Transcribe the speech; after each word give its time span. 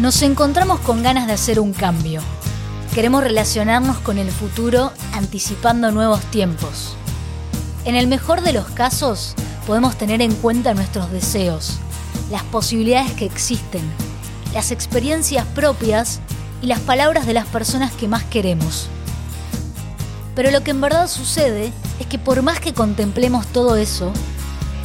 Nos 0.00 0.22
encontramos 0.22 0.80
con 0.80 1.02
ganas 1.02 1.26
de 1.26 1.34
hacer 1.34 1.60
un 1.60 1.74
cambio. 1.74 2.22
Queremos 2.94 3.22
relacionarnos 3.22 3.98
con 3.98 4.16
el 4.16 4.30
futuro 4.30 4.94
anticipando 5.12 5.90
nuevos 5.90 6.22
tiempos. 6.30 6.96
En 7.84 7.96
el 7.96 8.06
mejor 8.06 8.40
de 8.40 8.54
los 8.54 8.64
casos, 8.70 9.34
podemos 9.66 9.98
tener 9.98 10.22
en 10.22 10.34
cuenta 10.36 10.72
nuestros 10.72 11.12
deseos, 11.12 11.80
las 12.30 12.42
posibilidades 12.44 13.12
que 13.12 13.26
existen, 13.26 13.82
las 14.54 14.70
experiencias 14.70 15.44
propias 15.54 16.20
y 16.62 16.66
las 16.68 16.80
palabras 16.80 17.26
de 17.26 17.34
las 17.34 17.46
personas 17.48 17.92
que 17.92 18.08
más 18.08 18.24
queremos. 18.24 18.88
Pero 20.34 20.50
lo 20.50 20.62
que 20.62 20.70
en 20.70 20.80
verdad 20.80 21.08
sucede 21.08 21.74
es 21.98 22.06
que 22.06 22.18
por 22.18 22.40
más 22.40 22.58
que 22.58 22.72
contemplemos 22.72 23.46
todo 23.48 23.76
eso, 23.76 24.14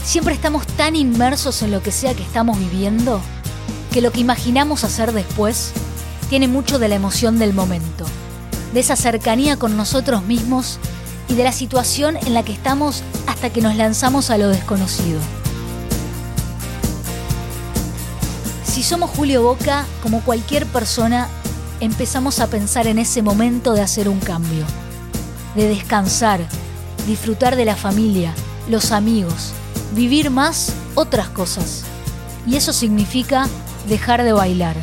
siempre 0.04 0.34
estamos 0.34 0.68
tan 0.68 0.94
inmersos 0.98 1.62
en 1.62 1.72
lo 1.72 1.82
que 1.82 1.94
sea 1.94 2.14
que 2.14 2.24
estamos 2.24 2.60
viviendo 2.60 3.22
que 3.96 4.02
lo 4.02 4.12
que 4.12 4.20
imaginamos 4.20 4.84
hacer 4.84 5.14
después 5.14 5.72
tiene 6.30 6.50
mucho 6.50 6.80
de 6.80 6.90
la 6.90 6.96
emoción 6.96 7.40
del 7.40 7.54
momento, 7.54 8.04
de 8.74 8.82
esa 8.82 8.98
cercanía 8.98 9.56
con 9.56 9.78
nosotros 9.78 10.26
mismos 10.26 10.80
y 11.30 11.36
de 11.36 11.46
la 11.46 11.54
situación 11.54 12.18
en 12.18 12.34
la 12.34 12.44
que 12.44 12.52
estamos 12.52 13.04
hasta 13.26 13.52
que 13.52 13.62
nos 13.62 13.78
lanzamos 13.78 14.32
a 14.32 14.38
lo 14.38 14.50
desconocido. 14.50 15.22
Si 18.66 18.84
somos 18.84 19.12
Julio 19.12 19.44
Boca, 19.44 19.86
como 20.04 20.20
cualquier 20.26 20.66
persona, 20.66 21.30
empezamos 21.80 22.42
a 22.42 22.48
pensar 22.48 22.88
en 22.88 23.00
ese 23.00 23.22
momento 23.22 23.72
de 23.72 23.82
hacer 23.82 24.10
un 24.10 24.20
cambio, 24.20 24.66
de 25.56 25.70
descansar, 25.70 26.46
disfrutar 27.08 27.56
de 27.56 27.64
la 27.64 27.78
familia, 27.78 28.34
los 28.68 28.92
amigos, 28.92 29.54
vivir 29.94 30.32
más 30.32 30.74
otras 30.96 31.30
cosas. 31.30 31.84
Y 32.46 32.58
eso 32.58 32.74
significa 32.74 33.48
dejar 33.88 34.24
de 34.24 34.34
bailar. 34.34 34.76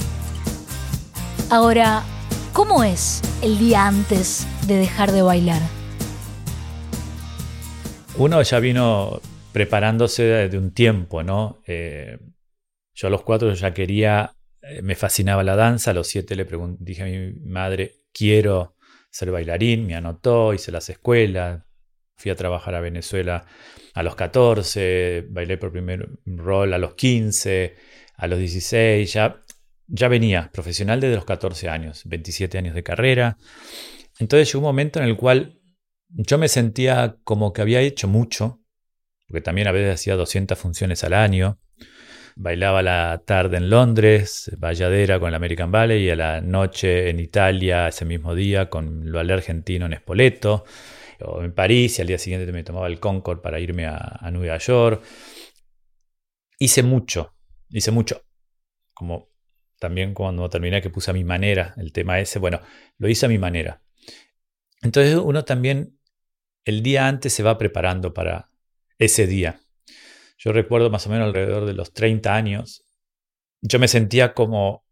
Ahora, 1.51 2.03
¿cómo 2.53 2.85
es 2.85 3.21
el 3.43 3.59
día 3.59 3.87
antes 3.87 4.47
de 4.67 4.77
dejar 4.77 5.13
de 5.13 5.23
bailar? 5.23 5.61
Uno 8.17 8.43
ya 8.43 8.61
vino 8.61 9.21
preparándose 9.53 10.49
de 10.49 10.59
un 10.59 10.73
tiempo, 10.73 11.23
¿no? 11.23 11.63
Eh, 11.67 12.19
yo 12.95 13.09
a 13.09 13.11
los 13.11 13.23
cuatro 13.23 13.53
ya 13.55 13.75
quería, 13.75 14.35
eh, 14.63 14.83
me 14.83 14.95
fascinaba 14.95 15.43
la 15.43 15.57
danza, 15.57 15.91
a 15.91 15.95
los 15.95 16.09
siete 16.09 16.37
le 16.37 16.47
dije 16.79 17.03
a 17.03 17.07
mi 17.07 17.33
madre, 17.45 17.97
quiero 18.13 18.77
ser 19.11 19.31
bailarín, 19.31 19.87
me 19.87 19.95
anotó, 19.95 20.55
hice 20.55 20.73
las 20.73 20.89
escuelas, 20.89 21.63
fui 22.17 22.31
a 22.31 22.37
trabajar 22.37 22.75
a 22.75 22.81
Venezuela 22.81 23.45
a 23.95 24.03
los 24.03 24.15
14, 24.15 25.27
bailé 25.29 25.59
por 25.59 25.73
primer 25.73 26.09
rol 26.25 26.73
a 26.73 26.79
los 26.79 26.95
15, 26.95 27.75
a 28.15 28.27
los 28.27 28.39
16, 28.39 29.13
ya, 29.13 29.43
ya 29.87 30.09
venía 30.09 30.51
profesional 30.53 31.01
desde 31.01 31.17
los 31.17 31.25
14 31.25 31.69
años, 31.69 32.03
27 32.05 32.59
años 32.59 32.75
de 32.75 32.83
carrera. 32.83 33.39
Entonces 34.19 34.49
llegó 34.49 34.61
un 34.61 34.65
momento 34.65 35.01
en 35.01 35.07
el 35.07 35.17
cual 35.17 35.59
yo 36.09 36.39
me 36.39 36.49
sentía 36.49 37.17
como 37.25 37.53
que 37.53 37.63
había 37.63 37.81
hecho 37.81 38.09
mucho, 38.09 38.61
porque 39.27 39.41
también 39.41 39.69
a 39.69 39.73
veces 39.73 39.95
hacía 39.95 40.17
200 40.17 40.59
funciones 40.59 41.05
al 41.05 41.15
año. 41.15 41.59
Bailaba 42.37 42.83
la 42.83 43.23
tarde 43.27 43.59
en 43.59 43.69
Londres, 43.71 44.51
Valladera 44.59 45.19
con 45.19 45.29
el 45.29 45.35
American 45.35 45.71
Ballet 45.71 46.01
y 46.01 46.11
a 46.11 46.17
la 46.17 46.41
noche 46.41 47.11
en 47.11 47.21
Italia 47.21 47.89
ese 47.89 48.05
mismo 48.05 48.35
día 48.35 48.71
con 48.71 49.03
el 49.03 49.13
ballet 49.13 49.35
argentino 49.35 49.87
en 49.87 49.97
Spoleto, 49.97 50.65
o 51.21 51.43
en 51.43 51.53
París 51.53 51.99
y 51.99 52.03
al 52.03 52.09
día 52.09 52.19
siguiente 52.19 52.51
me 52.53 52.65
tomaba 52.65 52.87
el 52.87 53.01
Concord 53.01 53.41
para 53.41 53.61
irme 53.61 53.87
a 53.87 54.31
Nueva 54.33 54.59
York. 54.59 55.03
Hice 56.59 56.83
mucho, 56.83 57.35
hice 57.73 57.91
mucho. 57.91 58.25
Como 58.95 59.31
también 59.79 60.15
cuando 60.15 60.49
terminé 60.49 60.81
que 60.81 60.91
puse 60.91 61.11
a 61.11 61.15
mi 61.15 61.25
manera 61.25 61.75
el 61.77 61.93
tema 61.93 62.21
ese, 62.21 62.39
bueno, 62.39 62.61
lo 62.99 63.09
hice 63.09 63.27
a 63.27 63.29
mi 63.29 63.39
manera. 63.39 63.83
Entonces 64.83 65.17
uno 65.17 65.45
también 65.45 65.99
el 66.65 66.83
día 66.83 67.09
antes 67.09 67.33
se 67.33 67.43
va 67.43 67.59
preparando 67.59 68.15
para 68.15 68.51
ese 68.99 69.27
día. 69.27 69.61
Yo 70.39 70.53
recuerdo 70.53 70.91
más 70.91 71.07
o 71.07 71.11
menos 71.11 71.27
alrededor 71.27 71.67
de 71.67 71.73
los 71.73 71.93
30 71.93 72.35
años, 72.35 72.85
yo 73.61 73.79
me 73.79 73.89
sentía 73.89 74.35
como 74.35 74.85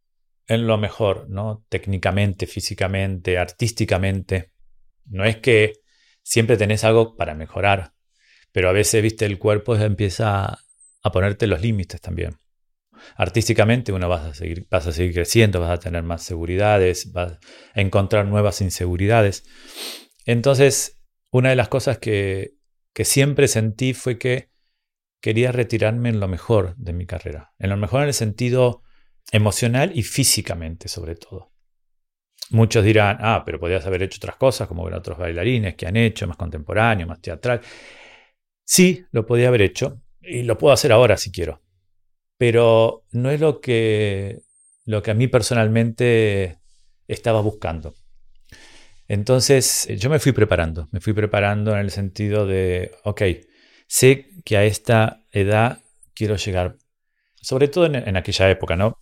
en 0.47 0.67
lo 0.67 0.79
mejor, 0.79 1.29
¿no? 1.29 1.65
Técnicamente, 1.69 2.47
físicamente, 2.47 3.39
artísticamente. 3.39 4.53
No 5.05 5.25
es 5.25 5.37
que 5.37 5.75
siempre 6.23 6.57
tenés 6.57 6.83
algo 6.83 7.17
para 7.17 7.35
mejorar, 7.35 7.93
pero 8.53 8.69
a 8.69 8.73
veces, 8.73 9.03
viste, 9.03 9.27
el 9.27 9.39
cuerpo 9.39 9.77
empieza 9.77 10.59
a 11.03 11.13
ponerte 11.13 11.47
los 11.47 11.61
límites 11.61 12.01
también 12.01 12.40
artísticamente 13.17 13.93
uno 13.93 14.09
vas 14.09 14.27
a 14.27 14.35
seguir, 14.35 14.67
a 14.71 14.81
seguir 14.81 15.15
creciendo, 15.15 15.61
vas 15.61 15.71
a 15.71 15.79
tener 15.79 16.03
más 16.03 16.23
seguridades, 16.23 17.13
vas 17.13 17.39
a 17.75 17.81
encontrar 17.81 18.27
nuevas 18.27 18.61
inseguridades. 18.61 19.45
Entonces, 20.25 21.01
una 21.31 21.51
de 21.51 21.57
las 21.57 21.69
cosas 21.69 21.99
que, 21.99 22.55
que 22.93 23.05
siempre 23.05 23.49
sentí 23.49 23.95
fue 23.95 24.19
que 24.19 24.51
quería 25.21 25.53
retirarme 25.53 26.09
en 26.09 26.21
lo 26.21 26.29
mejor 26.29 26.75
de 26.77 26.93
mi 26.93 27.07
carrera, 27.07 27.53
en 27.59 27.71
lo 27.71 27.77
mejor 27.77 28.03
en 28.03 28.09
el 28.09 28.15
sentido 28.15 28.83
emocional 29.33 29.93
y 29.95 30.03
físicamente 30.03 30.89
sobre 30.89 31.15
todo. 31.15 31.53
Muchos 32.51 32.85
dirán, 32.85 33.19
ah, 33.21 33.43
pero 33.47 33.61
podías 33.61 33.87
haber 33.87 34.03
hecho 34.03 34.19
otras 34.19 34.37
cosas, 34.37 34.67
como 34.67 34.85
ver 34.85 34.95
otros 34.95 35.19
bailarines 35.19 35.77
que 35.77 35.87
han 35.87 35.97
hecho, 35.97 36.27
más 36.27 36.37
contemporáneo, 36.37 37.07
más 37.07 37.21
teatral. 37.21 37.61
Sí, 38.65 39.05
lo 39.13 39.25
podía 39.25 39.49
haber 39.49 39.63
hecho 39.63 40.03
y 40.21 40.43
lo 40.43 40.59
puedo 40.59 40.73
hacer 40.73 40.91
ahora 40.91 41.17
si 41.17 41.31
quiero 41.31 41.63
pero 42.41 43.05
no 43.13 43.31
es 43.31 43.39
lo 43.39 43.61
que, 43.61 44.41
lo 44.87 45.03
que 45.03 45.11
a 45.11 45.15
mí 45.15 45.29
personalmente 45.29 46.59
estaba 47.07 47.43
buscando. 47.43 47.95
Entonces 49.09 49.87
yo 49.99 50.09
me 50.09 50.19
fui 50.19 50.33
preparando, 50.33 50.89
me 50.91 51.01
fui 51.01 51.13
preparando 51.13 51.73
en 51.73 51.81
el 51.81 51.91
sentido 51.91 52.47
de, 52.47 52.93
ok, 53.05 53.23
sé 53.87 54.31
que 54.43 54.57
a 54.57 54.65
esta 54.65 55.23
edad 55.33 55.81
quiero 56.15 56.37
llegar, 56.37 56.79
sobre 57.43 57.69
todo 57.69 57.85
en, 57.85 58.17
aquella 58.17 58.49
época, 58.49 58.75
¿no? 58.75 58.97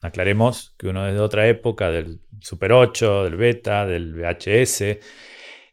Aclaremos 0.00 0.76
que 0.78 0.86
uno 0.86 1.08
es 1.08 1.14
de 1.14 1.20
otra 1.20 1.48
época, 1.48 1.90
del 1.90 2.20
Super 2.40 2.70
8, 2.70 3.24
del 3.24 3.34
Beta, 3.34 3.84
del 3.84 4.14
VHS, 4.14 4.98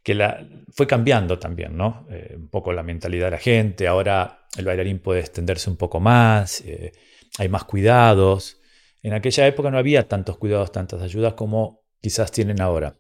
que 0.02 0.16
la, 0.16 0.44
fue 0.72 0.88
cambiando 0.88 1.38
también, 1.38 1.78
¿no? 1.78 2.08
Eh, 2.10 2.34
un 2.38 2.50
poco 2.50 2.74
la 2.74 2.82
mentalidad 2.82 3.28
de 3.28 3.32
la 3.32 3.38
gente, 3.38 3.86
ahora 3.86 4.43
el 4.58 4.66
bailarín 4.66 5.00
puede 5.00 5.20
extenderse 5.20 5.70
un 5.70 5.78
poco 5.78 6.00
más, 6.00 6.62
eh, 6.62 6.92
hay 7.38 7.50
más 7.50 7.64
cuidados. 7.66 8.60
En 9.02 9.14
aquella 9.14 9.48
época 9.48 9.72
no 9.72 9.78
había 9.78 10.08
tantos 10.08 10.38
cuidados, 10.38 10.72
tantas 10.72 11.02
ayudas 11.02 11.34
como 11.34 11.84
quizás 12.02 12.32
tienen 12.32 12.62
ahora. 12.62 12.98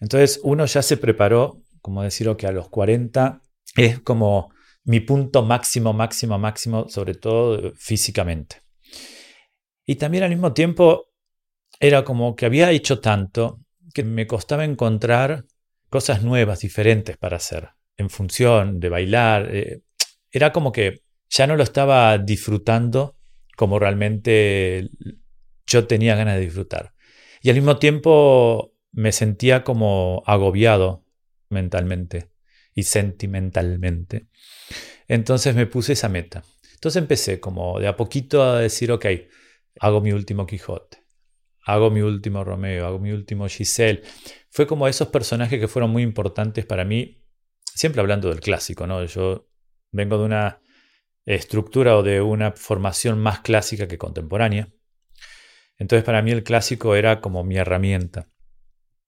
Entonces 0.00 0.40
uno 0.42 0.66
ya 0.66 0.82
se 0.82 0.96
preparó, 0.96 1.62
como 1.80 2.02
decirlo 2.02 2.36
que 2.36 2.46
a 2.46 2.52
los 2.52 2.68
40 2.68 3.40
es 3.76 4.00
como 4.00 4.52
mi 4.84 5.00
punto 5.00 5.42
máximo, 5.42 5.92
máximo, 5.92 6.38
máximo, 6.38 6.88
sobre 6.88 7.14
todo 7.14 7.72
físicamente. 7.76 8.62
Y 9.86 9.96
también 9.96 10.24
al 10.24 10.30
mismo 10.30 10.52
tiempo 10.52 11.06
era 11.80 12.04
como 12.04 12.36
que 12.36 12.46
había 12.46 12.70
hecho 12.70 13.00
tanto 13.00 13.60
que 13.92 14.02
me 14.04 14.26
costaba 14.26 14.64
encontrar 14.64 15.44
cosas 15.88 16.22
nuevas, 16.22 16.60
diferentes 16.60 17.16
para 17.16 17.36
hacer, 17.36 17.70
en 17.96 18.10
función 18.10 18.80
de 18.80 18.88
bailar. 18.88 19.48
Eh, 19.54 19.82
era 20.34 20.52
como 20.52 20.72
que 20.72 21.04
ya 21.30 21.46
no 21.46 21.56
lo 21.56 21.62
estaba 21.62 22.18
disfrutando 22.18 23.16
como 23.56 23.78
realmente 23.78 24.90
yo 25.64 25.86
tenía 25.86 26.16
ganas 26.16 26.34
de 26.34 26.44
disfrutar. 26.44 26.92
Y 27.40 27.50
al 27.50 27.56
mismo 27.56 27.78
tiempo 27.78 28.74
me 28.90 29.12
sentía 29.12 29.62
como 29.62 30.24
agobiado 30.26 31.04
mentalmente 31.50 32.30
y 32.74 32.82
sentimentalmente. 32.82 34.26
Entonces 35.06 35.54
me 35.54 35.66
puse 35.66 35.92
esa 35.92 36.08
meta. 36.08 36.42
Entonces 36.74 37.00
empecé 37.00 37.38
como 37.38 37.78
de 37.78 37.86
a 37.86 37.96
poquito 37.96 38.42
a 38.42 38.58
decir, 38.58 38.90
ok, 38.90 39.06
hago 39.78 40.00
mi 40.00 40.10
último 40.10 40.46
Quijote, 40.46 40.98
hago 41.64 41.92
mi 41.92 42.00
último 42.00 42.42
Romeo, 42.42 42.86
hago 42.86 42.98
mi 42.98 43.12
último 43.12 43.46
Giselle, 43.46 44.02
fue 44.50 44.66
como 44.66 44.88
esos 44.88 45.08
personajes 45.08 45.60
que 45.60 45.68
fueron 45.68 45.90
muy 45.90 46.02
importantes 46.02 46.66
para 46.66 46.84
mí, 46.84 47.24
siempre 47.72 48.00
hablando 48.00 48.28
del 48.28 48.40
clásico, 48.40 48.86
¿no? 48.88 49.04
Yo 49.04 49.48
vengo 49.94 50.18
de 50.18 50.24
una 50.24 50.60
estructura 51.24 51.96
o 51.96 52.02
de 52.02 52.20
una 52.20 52.52
formación 52.52 53.18
más 53.18 53.40
clásica 53.40 53.88
que 53.88 53.96
contemporánea. 53.96 54.68
Entonces 55.78 56.04
para 56.04 56.20
mí 56.22 56.30
el 56.30 56.42
clásico 56.42 56.94
era 56.94 57.20
como 57.20 57.44
mi 57.44 57.56
herramienta. 57.56 58.28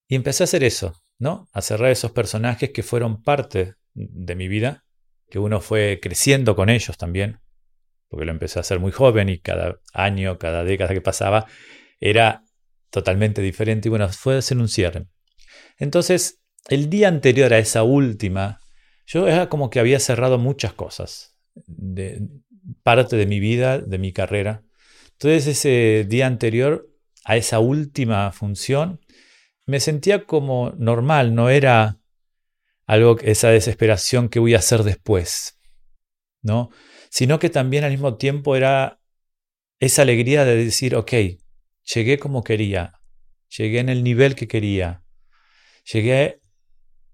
Y 0.08 0.14
empecé 0.14 0.42
a 0.42 0.44
hacer 0.44 0.64
eso, 0.64 0.94
¿no? 1.18 1.48
A 1.52 1.60
cerrar 1.60 1.90
esos 1.90 2.12
personajes 2.12 2.70
que 2.70 2.82
fueron 2.82 3.22
parte 3.22 3.74
de 3.94 4.34
mi 4.34 4.48
vida, 4.48 4.84
que 5.28 5.38
uno 5.38 5.60
fue 5.60 5.98
creciendo 6.00 6.54
con 6.54 6.70
ellos 6.70 6.96
también, 6.96 7.40
porque 8.08 8.24
lo 8.24 8.32
empecé 8.32 8.58
a 8.58 8.62
hacer 8.62 8.78
muy 8.78 8.92
joven 8.92 9.28
y 9.28 9.40
cada 9.40 9.80
año, 9.92 10.38
cada 10.38 10.64
década 10.64 10.94
que 10.94 11.00
pasaba, 11.00 11.46
era 11.98 12.44
totalmente 12.90 13.42
diferente 13.42 13.88
y 13.88 13.90
bueno, 13.90 14.08
fue 14.08 14.36
hacer 14.38 14.58
un 14.58 14.68
cierre. 14.68 15.06
Entonces, 15.78 16.40
el 16.68 16.88
día 16.88 17.08
anterior 17.08 17.52
a 17.52 17.58
esa 17.58 17.82
última, 17.82 18.60
yo 19.06 19.28
era 19.28 19.48
como 19.48 19.70
que 19.70 19.80
había 19.80 20.00
cerrado 20.00 20.38
muchas 20.38 20.72
cosas, 20.72 21.38
de 21.66 22.28
parte 22.82 23.16
de 23.16 23.26
mi 23.26 23.40
vida, 23.40 23.78
de 23.78 23.98
mi 23.98 24.12
carrera. 24.12 24.64
Entonces 25.12 25.46
ese 25.46 26.04
día 26.08 26.26
anterior 26.26 26.90
a 27.24 27.36
esa 27.36 27.58
última 27.58 28.30
función, 28.32 29.00
me 29.66 29.80
sentía 29.80 30.24
como 30.24 30.72
normal, 30.78 31.34
no 31.34 31.50
era 31.50 31.98
algo, 32.86 33.18
esa 33.20 33.50
desesperación 33.50 34.28
que 34.28 34.38
voy 34.38 34.54
a 34.54 34.58
hacer 34.58 34.84
después, 34.84 35.58
¿no? 36.42 36.70
Sino 37.10 37.38
que 37.38 37.50
también 37.50 37.82
al 37.82 37.90
mismo 37.90 38.16
tiempo 38.16 38.54
era 38.54 39.00
esa 39.80 40.02
alegría 40.02 40.44
de 40.44 40.56
decir, 40.56 40.94
ok, 40.94 41.12
llegué 41.94 42.18
como 42.18 42.44
quería, 42.44 43.00
llegué 43.56 43.80
en 43.80 43.88
el 43.88 44.04
nivel 44.04 44.36
que 44.36 44.46
quería, 44.46 45.02
llegué 45.92 46.40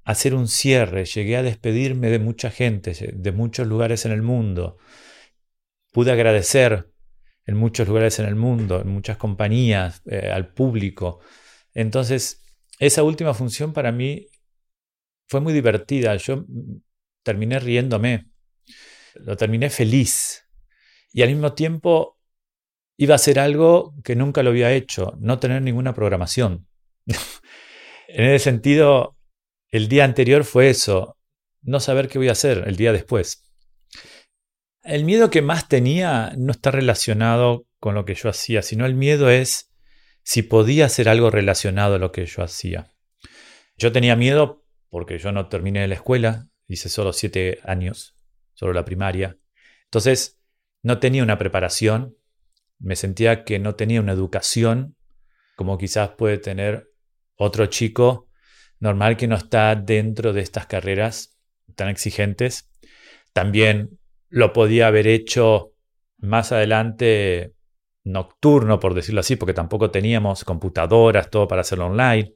hacer 0.04 0.34
un 0.34 0.48
cierre, 0.48 1.04
llegué 1.04 1.36
a 1.36 1.42
despedirme 1.42 2.10
de 2.10 2.18
mucha 2.18 2.50
gente, 2.50 2.92
de 2.92 3.32
muchos 3.32 3.66
lugares 3.66 4.04
en 4.04 4.12
el 4.12 4.22
mundo, 4.22 4.78
pude 5.92 6.12
agradecer 6.12 6.90
en 7.46 7.56
muchos 7.56 7.88
lugares 7.88 8.18
en 8.18 8.26
el 8.26 8.34
mundo, 8.34 8.80
en 8.80 8.88
muchas 8.88 9.16
compañías, 9.16 10.02
eh, 10.06 10.30
al 10.30 10.52
público. 10.52 11.20
Entonces, 11.74 12.42
esa 12.78 13.02
última 13.02 13.34
función 13.34 13.72
para 13.72 13.92
mí 13.92 14.26
fue 15.28 15.40
muy 15.40 15.52
divertida. 15.52 16.16
Yo 16.16 16.44
terminé 17.22 17.58
riéndome, 17.58 18.26
lo 19.14 19.36
terminé 19.36 19.70
feliz 19.70 20.48
y 21.12 21.22
al 21.22 21.28
mismo 21.30 21.52
tiempo 21.52 22.18
iba 22.96 23.14
a 23.14 23.16
hacer 23.16 23.38
algo 23.38 23.94
que 24.04 24.16
nunca 24.16 24.42
lo 24.42 24.50
había 24.50 24.72
hecho, 24.72 25.16
no 25.18 25.38
tener 25.38 25.62
ninguna 25.62 25.94
programación. 25.94 26.66
en 28.08 28.24
ese 28.26 28.44
sentido, 28.44 29.16
el 29.72 29.88
día 29.88 30.04
anterior 30.04 30.44
fue 30.44 30.70
eso, 30.70 31.18
no 31.62 31.80
saber 31.80 32.08
qué 32.08 32.18
voy 32.18 32.28
a 32.28 32.32
hacer 32.32 32.64
el 32.66 32.76
día 32.76 32.92
después. 32.92 33.50
El 34.84 35.04
miedo 35.04 35.30
que 35.30 35.42
más 35.42 35.68
tenía 35.68 36.32
no 36.36 36.52
está 36.52 36.70
relacionado 36.70 37.66
con 37.80 37.94
lo 37.94 38.04
que 38.04 38.14
yo 38.14 38.28
hacía, 38.28 38.62
sino 38.62 38.86
el 38.86 38.94
miedo 38.94 39.30
es 39.30 39.72
si 40.22 40.42
podía 40.42 40.86
hacer 40.86 41.08
algo 41.08 41.30
relacionado 41.30 41.96
a 41.96 41.98
lo 41.98 42.12
que 42.12 42.26
yo 42.26 42.42
hacía. 42.42 42.92
Yo 43.76 43.90
tenía 43.90 44.14
miedo 44.14 44.64
porque 44.90 45.18
yo 45.18 45.32
no 45.32 45.48
terminé 45.48 45.88
la 45.88 45.94
escuela, 45.94 46.48
hice 46.68 46.88
solo 46.88 47.12
siete 47.12 47.58
años, 47.64 48.14
solo 48.52 48.72
la 48.72 48.84
primaria. 48.84 49.38
Entonces, 49.84 50.38
no 50.82 50.98
tenía 50.98 51.22
una 51.22 51.38
preparación, 51.38 52.16
me 52.78 52.96
sentía 52.96 53.44
que 53.44 53.58
no 53.58 53.74
tenía 53.74 54.00
una 54.00 54.12
educación 54.12 54.96
como 55.56 55.78
quizás 55.78 56.10
puede 56.10 56.38
tener 56.38 56.90
otro 57.36 57.66
chico 57.66 58.28
normal 58.82 59.16
que 59.16 59.28
no 59.28 59.36
está 59.36 59.76
dentro 59.76 60.32
de 60.32 60.40
estas 60.40 60.66
carreras 60.66 61.38
tan 61.76 61.88
exigentes. 61.88 62.68
También 63.32 64.00
lo 64.28 64.52
podía 64.52 64.88
haber 64.88 65.06
hecho 65.06 65.72
más 66.18 66.50
adelante 66.50 67.54
nocturno, 68.02 68.80
por 68.80 68.94
decirlo 68.94 69.20
así, 69.20 69.36
porque 69.36 69.54
tampoco 69.54 69.92
teníamos 69.92 70.42
computadoras, 70.44 71.30
todo 71.30 71.46
para 71.46 71.60
hacerlo 71.60 71.86
online. 71.86 72.34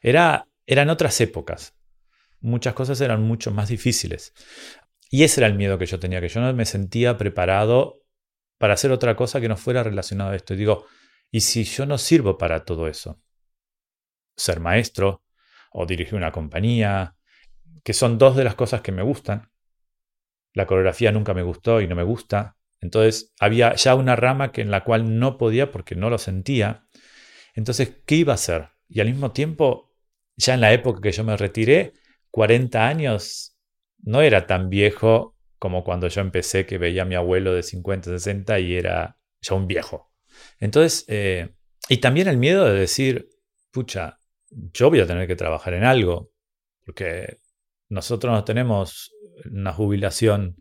Era, 0.00 0.46
eran 0.66 0.88
otras 0.88 1.20
épocas. 1.20 1.76
Muchas 2.40 2.74
cosas 2.74 3.00
eran 3.00 3.22
mucho 3.24 3.50
más 3.50 3.68
difíciles. 3.68 4.34
Y 5.10 5.24
ese 5.24 5.40
era 5.40 5.48
el 5.48 5.56
miedo 5.56 5.78
que 5.78 5.86
yo 5.86 5.98
tenía, 5.98 6.20
que 6.20 6.28
yo 6.28 6.40
no 6.40 6.54
me 6.54 6.64
sentía 6.64 7.18
preparado 7.18 8.02
para 8.56 8.74
hacer 8.74 8.92
otra 8.92 9.16
cosa 9.16 9.40
que 9.40 9.48
no 9.48 9.56
fuera 9.56 9.82
relacionada 9.82 10.30
a 10.30 10.36
esto. 10.36 10.54
Y 10.54 10.58
digo, 10.58 10.86
¿y 11.32 11.40
si 11.40 11.64
yo 11.64 11.86
no 11.86 11.98
sirvo 11.98 12.38
para 12.38 12.64
todo 12.64 12.86
eso? 12.86 13.20
Ser 14.36 14.60
maestro 14.60 15.22
o 15.72 15.86
dirigir 15.86 16.14
una 16.14 16.32
compañía, 16.32 17.16
que 17.82 17.92
son 17.92 18.18
dos 18.18 18.36
de 18.36 18.44
las 18.44 18.54
cosas 18.54 18.80
que 18.80 18.92
me 18.92 19.02
gustan, 19.02 19.50
la 20.54 20.66
coreografía 20.66 21.12
nunca 21.12 21.34
me 21.34 21.42
gustó 21.42 21.80
y 21.80 21.86
no 21.86 21.94
me 21.94 22.02
gusta. 22.02 22.56
Entonces 22.80 23.32
había 23.40 23.74
ya 23.74 23.94
una 23.94 24.16
rama 24.16 24.52
que 24.52 24.60
en 24.60 24.70
la 24.70 24.84
cual 24.84 25.18
no 25.18 25.38
podía 25.38 25.70
porque 25.70 25.94
no 25.94 26.10
lo 26.10 26.18
sentía. 26.18 26.86
Entonces, 27.54 28.02
¿qué 28.06 28.16
iba 28.16 28.32
a 28.32 28.34
hacer? 28.34 28.68
Y 28.88 29.00
al 29.00 29.08
mismo 29.08 29.32
tiempo, 29.32 29.92
ya 30.36 30.54
en 30.54 30.60
la 30.60 30.72
época 30.72 31.00
que 31.00 31.12
yo 31.12 31.24
me 31.24 31.36
retiré, 31.36 31.92
40 32.30 32.86
años 32.86 33.56
no 34.02 34.20
era 34.20 34.46
tan 34.46 34.68
viejo 34.68 35.36
como 35.58 35.84
cuando 35.84 36.08
yo 36.08 36.20
empecé, 36.20 36.66
que 36.66 36.76
veía 36.76 37.02
a 37.02 37.04
mi 37.06 37.14
abuelo 37.14 37.54
de 37.54 37.62
50, 37.62 38.10
60 38.10 38.58
y 38.58 38.74
era 38.74 39.16
ya 39.40 39.54
un 39.54 39.68
viejo. 39.68 40.10
Entonces, 40.58 41.04
eh, 41.08 41.54
y 41.88 41.98
también 41.98 42.26
el 42.26 42.36
miedo 42.36 42.64
de 42.64 42.78
decir, 42.78 43.28
pucha, 43.70 44.18
yo 44.72 44.90
voy 44.90 45.00
a 45.00 45.06
tener 45.06 45.26
que 45.26 45.36
trabajar 45.36 45.74
en 45.74 45.84
algo, 45.84 46.30
porque 46.84 47.38
nosotros 47.88 48.32
no 48.32 48.44
tenemos 48.44 49.12
una 49.50 49.72
jubilación 49.72 50.56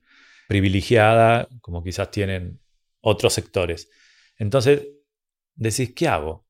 privilegiada 0.47 1.47
como 1.61 1.83
quizás 1.83 2.11
tienen 2.11 2.59
otros 3.01 3.33
sectores. 3.33 3.89
Entonces, 4.37 4.87
decís, 5.55 5.93
¿qué 5.95 6.07
hago? 6.07 6.45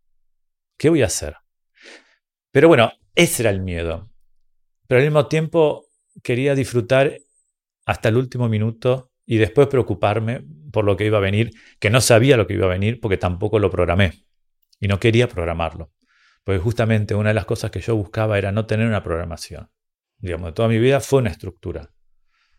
¿Qué 0.78 0.90
voy 0.90 1.04
a 1.04 1.08
hacer? 1.08 1.36
Pero 2.52 2.68
bueno, 2.68 2.92
ese 3.16 3.44
era 3.44 3.50
el 3.50 3.62
miedo. 3.62 4.10
Pero 4.88 5.00
al 5.00 5.06
mismo 5.06 5.28
tiempo 5.28 5.86
quería 6.24 6.56
disfrutar 6.56 7.18
hasta 7.86 8.10
el 8.10 8.18
último 8.18 8.50
minuto 8.50 9.12
y 9.26 9.38
después 9.38 9.68
preocuparme 9.68 10.44
por 10.72 10.86
lo 10.86 10.98
que 10.98 11.06
iba 11.06 11.18
a 11.18 11.22
venir, 11.22 11.52
que 11.80 11.90
no 11.90 12.02
sabía 12.02 12.38
lo 12.38 12.48
que 12.48 12.56
iba 12.56 12.66
a 12.66 12.70
venir 12.70 13.00
porque 13.00 13.18
tampoco 13.18 13.60
lo 13.60 13.70
programé 13.70 14.26
y 14.80 14.88
no 14.88 15.00
quería 15.00 15.28
programarlo. 15.28 15.92
Porque 16.44 16.60
justamente 16.60 17.16
una 17.16 17.30
de 17.30 17.36
las 17.36 17.46
cosas 17.46 17.72
que 17.72 17.82
yo 17.82 17.96
buscaba 17.96 18.38
era 18.38 18.52
no 18.52 18.66
tener 18.66 18.88
una 18.88 19.04
programación. 19.04 19.70
Digamos, 20.18 20.48
de 20.48 20.54
toda 20.54 20.68
mi 20.68 20.80
vida 20.80 21.00
fue 21.00 21.20
una 21.20 21.30
estructura 21.30 21.92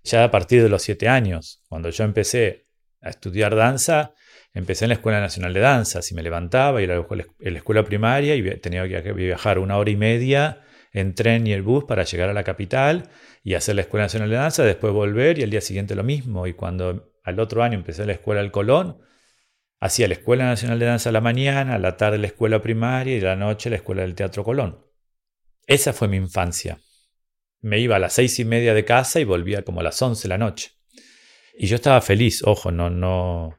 ya 0.04 0.24
a 0.24 0.30
partir 0.30 0.62
de 0.62 0.68
los 0.68 0.82
siete 0.82 1.08
años. 1.08 1.62
Cuando 1.68 1.90
yo 1.90 2.04
empecé 2.04 2.66
a 3.00 3.10
estudiar 3.10 3.54
danza, 3.54 4.14
empecé 4.52 4.84
en 4.84 4.90
la 4.90 4.94
Escuela 4.94 5.20
Nacional 5.20 5.52
de 5.54 5.60
Danza. 5.60 6.02
Si 6.02 6.14
me 6.14 6.22
levantaba, 6.22 6.82
iba 6.82 6.94
a 6.94 7.04
la 7.16 7.58
escuela 7.58 7.84
primaria 7.84 8.34
y 8.34 8.60
tenía 8.60 9.02
que 9.02 9.12
viajar 9.12 9.58
una 9.58 9.76
hora 9.76 9.90
y 9.90 9.96
media 9.96 10.62
en 10.92 11.14
tren 11.14 11.46
y 11.46 11.52
el 11.52 11.62
bus 11.62 11.84
para 11.84 12.04
llegar 12.04 12.28
a 12.28 12.34
la 12.34 12.44
capital 12.44 13.08
y 13.42 13.54
hacer 13.54 13.76
la 13.76 13.82
Escuela 13.82 14.04
Nacional 14.04 14.28
de 14.28 14.36
Danza, 14.36 14.62
después 14.62 14.92
volver 14.92 15.38
y 15.38 15.42
al 15.42 15.50
día 15.50 15.60
siguiente 15.60 15.94
lo 15.94 16.04
mismo. 16.04 16.46
Y 16.46 16.52
cuando 16.52 17.12
al 17.24 17.40
otro 17.40 17.62
año 17.62 17.74
empecé 17.74 18.04
la 18.04 18.12
Escuela 18.12 18.42
del 18.42 18.50
Colón, 18.50 18.98
hacía 19.82 20.08
la 20.08 20.14
Escuela 20.14 20.46
Nacional 20.46 20.78
de 20.78 20.86
Danza 20.86 21.10
a 21.10 21.12
la 21.12 21.20
mañana, 21.20 21.74
a 21.74 21.78
la 21.78 21.96
tarde 21.96 22.18
la 22.18 22.28
Escuela 22.28 22.62
Primaria 22.62 23.18
y 23.18 23.20
a 23.20 23.24
la 23.24 23.36
noche 23.36 23.68
la 23.68 23.76
Escuela 23.76 24.02
del 24.02 24.14
Teatro 24.14 24.44
Colón. 24.44 24.86
Esa 25.66 25.92
fue 25.92 26.08
mi 26.08 26.16
infancia 26.16 26.78
me 27.62 27.78
iba 27.78 27.96
a 27.96 27.98
las 27.98 28.12
seis 28.12 28.38
y 28.40 28.44
media 28.44 28.74
de 28.74 28.84
casa 28.84 29.20
y 29.20 29.24
volvía 29.24 29.62
como 29.62 29.80
a 29.80 29.84
las 29.84 30.02
once 30.02 30.24
de 30.24 30.28
la 30.28 30.38
noche. 30.38 30.72
Y 31.56 31.66
yo 31.66 31.76
estaba 31.76 32.00
feliz, 32.00 32.42
ojo, 32.44 32.72
no, 32.72 32.90
no, 32.90 33.58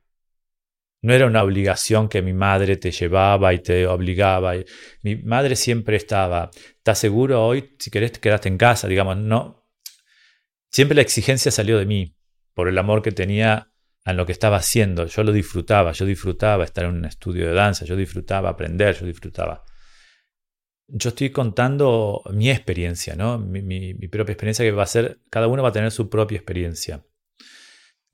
no 1.01 1.13
era 1.13 1.25
una 1.25 1.41
obligación 1.41 2.09
que 2.09 2.21
mi 2.21 2.33
madre 2.33 2.75
te 2.75 2.91
llevaba 2.91 3.53
y 3.53 3.59
te 3.59 3.87
obligaba. 3.87 4.53
Mi 5.01 5.15
madre 5.15 5.55
siempre 5.55 5.95
estaba, 5.95 6.51
¿estás 6.77 6.99
seguro 6.99 7.45
hoy? 7.45 7.75
Si 7.79 7.89
querés, 7.89 8.11
quedaste 8.19 8.49
en 8.49 8.57
casa, 8.57 8.87
digamos, 8.87 9.17
no. 9.17 9.65
Siempre 10.69 10.95
la 10.95 11.01
exigencia 11.01 11.51
salió 11.51 11.77
de 11.77 11.85
mí, 11.85 12.17
por 12.53 12.67
el 12.67 12.77
amor 12.77 13.01
que 13.01 13.11
tenía 13.11 13.71
a 14.05 14.13
lo 14.13 14.25
que 14.25 14.31
estaba 14.31 14.57
haciendo. 14.57 15.05
Yo 15.07 15.23
lo 15.23 15.31
disfrutaba, 15.31 15.91
yo 15.93 16.05
disfrutaba 16.05 16.63
estar 16.63 16.85
en 16.85 16.91
un 16.91 17.05
estudio 17.05 17.47
de 17.47 17.53
danza, 17.53 17.85
yo 17.85 17.95
disfrutaba 17.95 18.49
aprender, 18.49 18.95
yo 18.99 19.05
disfrutaba 19.05 19.63
yo 20.87 21.09
estoy 21.09 21.31
contando 21.31 22.21
mi 22.31 22.49
experiencia, 22.49 23.15
¿no? 23.15 23.39
Mi, 23.39 23.93
propia 24.09 24.33
experiencia 24.33 24.65
que 24.65 24.71
va 24.71 24.83
a 24.83 24.87
ser, 24.87 25.19
cada 25.29 25.47
uno 25.47 25.63
va 25.63 25.69
a 25.69 25.73
tener 25.73 25.91
su 25.91 26.09
propia 26.09 26.37
experiencia. 26.37 27.05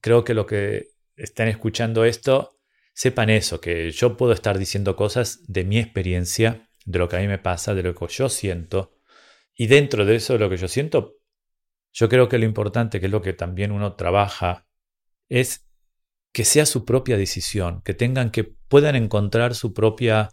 Creo 0.01 0.23
que 0.23 0.33
lo 0.33 0.45
que 0.45 0.87
están 1.15 1.47
escuchando 1.47 2.05
esto, 2.05 2.57
sepan 2.93 3.29
eso, 3.29 3.59
que 3.59 3.91
yo 3.91 4.17
puedo 4.17 4.33
estar 4.33 4.57
diciendo 4.57 4.95
cosas 4.95 5.43
de 5.47 5.63
mi 5.63 5.79
experiencia, 5.79 6.69
de 6.85 6.99
lo 6.99 7.09
que 7.09 7.17
a 7.17 7.19
mí 7.19 7.27
me 7.27 7.37
pasa, 7.37 7.73
de 7.73 7.83
lo 7.83 7.95
que 7.95 8.07
yo 8.07 8.29
siento. 8.29 8.97
Y 9.53 9.67
dentro 9.67 10.05
de 10.05 10.15
eso, 10.15 10.33
de 10.33 10.39
lo 10.39 10.49
que 10.49 10.57
yo 10.57 10.67
siento, 10.67 11.17
yo 11.91 12.07
creo 12.07 12.29
que 12.29 12.37
lo 12.37 12.45
importante, 12.45 12.99
que 12.99 13.07
es 13.07 13.11
lo 13.11 13.21
que 13.21 13.33
también 13.33 13.71
uno 13.71 13.95
trabaja, 13.95 14.67
es 15.27 15.68
que 16.39 16.45
sea 16.45 16.65
su 16.65 16.85
propia 16.85 17.17
decisión, 17.17 17.81
que 17.81 17.93
tengan, 17.93 18.31
que 18.31 18.45
puedan 18.45 18.95
encontrar 18.95 19.55
su 19.55 19.73
propia 19.73 20.29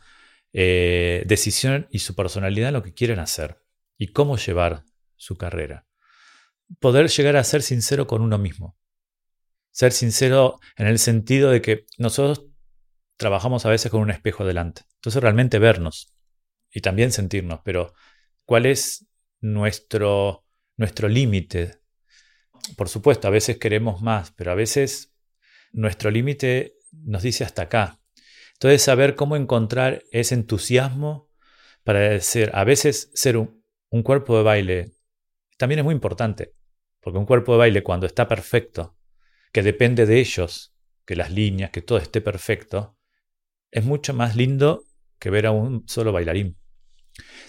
eh, 0.52 1.24
decisión 1.26 1.88
y 1.90 1.98
su 1.98 2.14
personalidad 2.14 2.68
en 2.68 2.74
lo 2.74 2.84
que 2.84 2.94
quieren 2.94 3.18
hacer 3.18 3.60
y 3.98 4.12
cómo 4.12 4.36
llevar 4.36 4.84
su 5.16 5.36
carrera. 5.36 5.84
Poder 6.78 7.08
llegar 7.08 7.34
a 7.34 7.42
ser 7.42 7.60
sincero 7.60 8.06
con 8.06 8.22
uno 8.22 8.38
mismo. 8.38 8.78
Ser 9.72 9.90
sincero 9.90 10.60
en 10.76 10.86
el 10.86 11.00
sentido 11.00 11.50
de 11.50 11.60
que 11.60 11.86
nosotros 11.98 12.46
trabajamos 13.16 13.66
a 13.66 13.70
veces 13.70 13.90
con 13.90 14.00
un 14.00 14.12
espejo 14.12 14.44
delante. 14.44 14.82
Entonces 14.98 15.20
realmente 15.20 15.58
vernos 15.58 16.14
y 16.70 16.82
también 16.82 17.10
sentirnos, 17.10 17.62
pero 17.64 17.94
¿cuál 18.44 18.66
es 18.66 19.08
nuestro, 19.40 20.44
nuestro 20.76 21.08
límite? 21.08 21.80
Por 22.76 22.88
supuesto, 22.88 23.26
a 23.26 23.32
veces 23.32 23.58
queremos 23.58 24.02
más, 24.02 24.30
pero 24.30 24.52
a 24.52 24.54
veces 24.54 25.15
nuestro 25.76 26.10
límite 26.10 26.74
nos 27.04 27.22
dice 27.22 27.44
hasta 27.44 27.62
acá. 27.62 28.00
Entonces, 28.54 28.82
saber 28.82 29.14
cómo 29.14 29.36
encontrar 29.36 30.02
ese 30.10 30.34
entusiasmo 30.34 31.30
para 31.84 32.18
ser, 32.20 32.50
a 32.54 32.64
veces 32.64 33.10
ser 33.14 33.36
un, 33.36 33.62
cuerpo 34.02 34.36
de 34.36 34.42
baile 34.42 34.92
también 35.56 35.78
es 35.78 35.84
muy 35.84 35.94
importante, 35.94 36.54
porque 37.00 37.18
un 37.18 37.24
cuerpo 37.24 37.52
de 37.52 37.58
baile 37.58 37.82
cuando 37.82 38.06
está 38.06 38.28
perfecto, 38.28 38.96
que 39.52 39.62
depende 39.62 40.04
de 40.04 40.18
ellos, 40.18 40.74
que 41.06 41.16
las 41.16 41.30
líneas, 41.30 41.70
que 41.70 41.80
todo 41.80 41.98
esté 41.98 42.20
perfecto, 42.20 42.98
es 43.70 43.84
mucho 43.84 44.12
más 44.12 44.36
lindo 44.36 44.84
que 45.18 45.30
ver 45.30 45.46
a 45.46 45.50
un 45.50 45.88
solo 45.88 46.12
bailarín. 46.12 46.58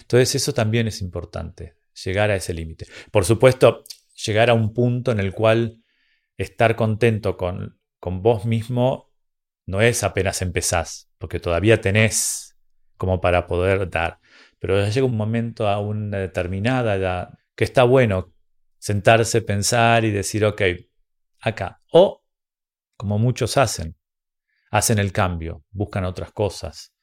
Entonces 0.00 0.34
eso 0.34 0.54
también 0.54 0.86
es 0.86 1.02
importante, 1.02 1.76
llegar 2.04 2.30
a 2.30 2.36
ese 2.36 2.54
límite. 2.54 2.86
Por 3.10 3.24
supuesto, 3.24 3.84
llegar 4.26 4.48
a 4.48 4.54
un 4.54 4.72
punto 4.72 5.12
en 5.12 5.20
el 5.20 5.32
cual 5.32 5.82
estar 6.38 6.76
contento 6.76 7.36
con, 7.36 7.77
con 8.00 8.22
vos 8.22 8.44
mismo 8.44 9.12
no 9.66 9.80
es 9.80 10.02
apenas 10.02 10.42
empezás, 10.42 11.10
porque 11.18 11.40
todavía 11.40 11.80
tenés 11.80 12.56
como 12.96 13.20
para 13.20 13.46
poder 13.46 13.90
dar. 13.90 14.20
Pero 14.58 14.88
llega 14.88 15.06
un 15.06 15.16
momento 15.16 15.68
a 15.68 15.78
una 15.78 16.18
determinada 16.18 16.96
edad 16.96 17.38
que 17.54 17.64
está 17.64 17.84
bueno 17.84 18.32
sentarse, 18.78 19.42
pensar 19.42 20.04
y 20.04 20.10
decir, 20.10 20.44
ok, 20.44 20.62
acá. 21.40 21.82
O, 21.92 22.24
como 22.96 23.18
muchos 23.18 23.56
hacen, 23.56 23.96
hacen 24.70 24.98
el 24.98 25.12
cambio, 25.12 25.64
buscan 25.70 26.04
otras 26.04 26.32
cosas. 26.32 26.94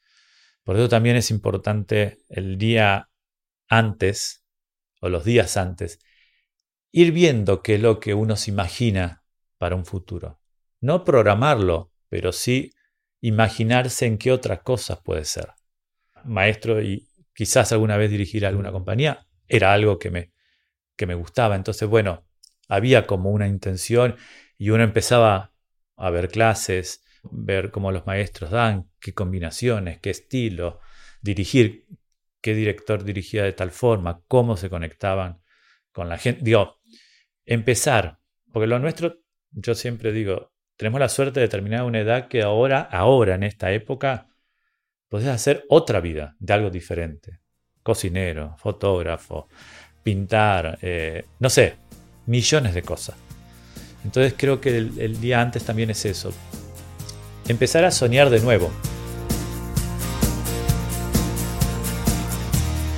Por 0.63 0.75
eso 0.75 0.89
también 0.89 1.15
es 1.15 1.31
importante 1.31 2.17
el 2.29 2.57
día 2.57 3.09
antes 3.67 4.43
o 5.01 5.09
los 5.09 5.23
días 5.23 5.57
antes 5.57 5.99
ir 6.91 7.11
viendo 7.11 7.61
qué 7.61 7.75
es 7.75 7.81
lo 7.81 7.99
que 7.99 8.13
uno 8.13 8.35
se 8.37 8.51
imagina 8.51 9.23
para 9.57 9.75
un 9.75 9.85
futuro. 9.85 10.39
No 10.81 11.03
programarlo, 11.03 11.91
pero 12.09 12.31
sí 12.31 12.71
imaginarse 13.21 14.05
en 14.05 14.17
qué 14.17 14.31
otras 14.31 14.61
cosas 14.61 14.99
puede 15.03 15.25
ser. 15.25 15.53
Maestro 16.23 16.81
y 16.81 17.07
quizás 17.33 17.71
alguna 17.71 17.97
vez 17.97 18.11
dirigir 18.11 18.45
alguna 18.45 18.71
compañía 18.71 19.27
era 19.47 19.73
algo 19.73 19.99
que 19.99 20.11
me, 20.11 20.31
que 20.95 21.05
me 21.05 21.15
gustaba. 21.15 21.55
Entonces, 21.55 21.87
bueno, 21.87 22.25
había 22.67 23.05
como 23.07 23.31
una 23.31 23.47
intención 23.47 24.15
y 24.57 24.69
uno 24.69 24.83
empezaba 24.83 25.53
a 25.97 26.09
ver 26.09 26.29
clases, 26.29 27.03
ver 27.31 27.71
cómo 27.71 27.91
los 27.91 28.05
maestros 28.05 28.51
dan, 28.51 28.89
qué 28.99 29.13
combinaciones, 29.13 29.99
qué 29.99 30.11
estilo, 30.11 30.79
dirigir, 31.21 31.87
qué 32.41 32.53
director 32.53 33.03
dirigía 33.03 33.43
de 33.43 33.53
tal 33.53 33.71
forma, 33.71 34.23
cómo 34.27 34.57
se 34.57 34.69
conectaban 34.69 35.41
con 35.91 36.09
la 36.09 36.17
gente. 36.17 36.41
Digo, 36.43 36.79
empezar, 37.45 38.19
porque 38.51 38.67
lo 38.67 38.79
nuestro, 38.79 39.17
yo 39.51 39.73
siempre 39.75 40.11
digo, 40.11 40.54
tenemos 40.77 40.99
la 40.99 41.09
suerte 41.09 41.39
de 41.39 41.47
terminar 41.47 41.83
una 41.83 41.99
edad 41.99 42.27
que 42.27 42.41
ahora, 42.41 42.81
ahora 42.81 43.35
en 43.35 43.43
esta 43.43 43.71
época, 43.71 44.27
podés 45.09 45.27
hacer 45.27 45.65
otra 45.69 46.01
vida 46.01 46.35
de 46.39 46.53
algo 46.53 46.69
diferente. 46.69 47.39
Cocinero, 47.83 48.55
fotógrafo, 48.57 49.47
pintar, 50.03 50.77
eh, 50.81 51.25
no 51.39 51.49
sé, 51.49 51.75
millones 52.25 52.73
de 52.73 52.81
cosas. 52.81 53.15
Entonces 54.03 54.33
creo 54.37 54.59
que 54.61 54.77
el 54.77 55.19
día 55.19 55.41
antes 55.41 55.63
también 55.63 55.89
es 55.89 56.05
eso, 56.05 56.31
empezar 57.47 57.85
a 57.85 57.91
soñar 57.91 58.29
de 58.29 58.39
nuevo. 58.39 58.71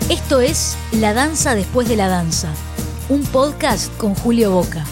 Esto 0.10 0.42
es 0.42 0.78
La 0.94 1.14
Danza 1.14 1.54
después 1.56 1.88
de 1.88 1.98
la 1.98 2.08
Danza, 2.08 2.54
un 3.10 3.24
podcast 3.26 3.96
con 3.98 4.16
Julio 4.16 4.52
Boca. 4.52 4.86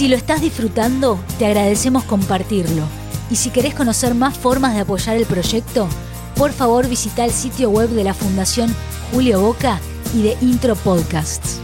Si 0.00 0.08
lo 0.08 0.16
estás 0.16 0.40
disfrutando, 0.40 1.22
te 1.38 1.44
agradecemos 1.44 2.04
compartirlo. 2.04 2.84
Y 3.30 3.36
si 3.36 3.50
querés 3.50 3.74
conocer 3.74 4.14
más 4.14 4.34
formas 4.34 4.72
de 4.72 4.80
apoyar 4.80 5.14
el 5.18 5.26
proyecto, 5.26 5.86
por 6.36 6.54
favor 6.54 6.88
visita 6.88 7.22
el 7.26 7.30
sitio 7.30 7.68
web 7.68 7.90
de 7.90 8.02
la 8.02 8.14
Fundación 8.14 8.74
Julio 9.12 9.42
Boca 9.42 9.78
y 10.14 10.22
de 10.22 10.38
Intro 10.40 10.74
Podcasts. 10.74 11.58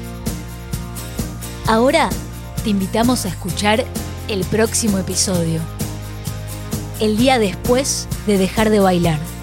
Ahora 1.67 2.11
te 2.63 2.69
invitamos 2.69 3.25
a 3.25 3.29
escuchar 3.29 3.87
el 4.29 4.45
próximo 4.45 4.99
episodio 4.99 5.63
el 7.01 7.17
día 7.17 7.39
después 7.39 8.07
de 8.27 8.37
dejar 8.37 8.69
de 8.69 8.81
bailar. 8.81 9.36